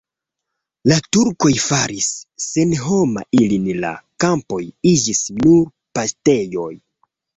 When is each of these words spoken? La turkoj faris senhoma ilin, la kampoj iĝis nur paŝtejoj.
La 0.91 0.95
turkoj 1.17 1.51
faris 1.65 2.07
senhoma 2.45 3.25
ilin, 3.41 3.69
la 3.85 3.91
kampoj 4.25 4.63
iĝis 4.95 5.23
nur 5.43 5.61
paŝtejoj. 5.99 6.71